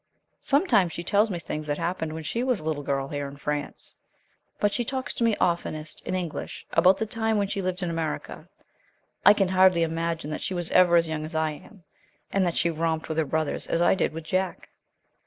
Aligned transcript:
Sometimes 0.41 0.93
she 0.93 1.03
tells 1.03 1.29
me 1.29 1.37
things 1.37 1.67
that 1.67 1.77
happened 1.77 2.11
when 2.13 2.23
she 2.23 2.43
was 2.43 2.59
a 2.59 2.63
little 2.63 2.81
girl 2.81 3.07
here 3.09 3.27
in 3.27 3.37
France, 3.37 3.93
but 4.59 4.73
she 4.73 4.83
talks 4.83 5.13
to 5.13 5.23
me 5.23 5.35
oftenest 5.37 6.01
in 6.07 6.15
English 6.15 6.65
about 6.71 6.97
the 6.97 7.05
time 7.05 7.37
when 7.37 7.47
she 7.47 7.61
lived 7.61 7.83
in 7.83 7.89
America. 7.91 8.49
I 9.23 9.33
can 9.35 9.49
hardly 9.49 9.83
imagine 9.83 10.31
that 10.31 10.41
she 10.41 10.55
was 10.55 10.71
ever 10.71 10.95
as 10.95 11.07
young 11.07 11.23
as 11.23 11.35
I 11.35 11.51
am, 11.51 11.83
and 12.31 12.43
that 12.47 12.57
she 12.57 12.71
romped 12.71 13.09
with 13.09 13.17
her 13.19 13.25
brothers 13.25 13.67
as 13.67 13.79
I 13.79 13.93
did 13.93 14.11
with 14.11 14.23
Jack." 14.23 14.69